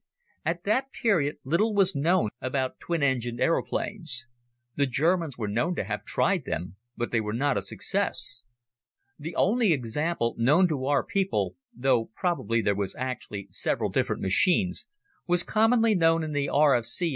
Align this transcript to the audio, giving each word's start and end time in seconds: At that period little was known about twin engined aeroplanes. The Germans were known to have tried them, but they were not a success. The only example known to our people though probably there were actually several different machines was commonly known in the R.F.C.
At 0.43 0.63
that 0.63 0.91
period 0.91 1.35
little 1.45 1.75
was 1.75 1.93
known 1.95 2.29
about 2.41 2.79
twin 2.79 3.03
engined 3.03 3.39
aeroplanes. 3.39 4.25
The 4.75 4.87
Germans 4.87 5.37
were 5.37 5.47
known 5.47 5.75
to 5.75 5.83
have 5.83 6.05
tried 6.05 6.45
them, 6.45 6.75
but 6.97 7.11
they 7.11 7.21
were 7.21 7.35
not 7.35 7.55
a 7.55 7.61
success. 7.61 8.45
The 9.19 9.35
only 9.35 9.73
example 9.73 10.33
known 10.39 10.67
to 10.69 10.87
our 10.87 11.03
people 11.05 11.55
though 11.71 12.05
probably 12.15 12.61
there 12.63 12.73
were 12.73 12.87
actually 12.97 13.47
several 13.51 13.91
different 13.91 14.23
machines 14.23 14.87
was 15.27 15.43
commonly 15.43 15.93
known 15.93 16.23
in 16.23 16.31
the 16.31 16.49
R.F.C. 16.49 17.09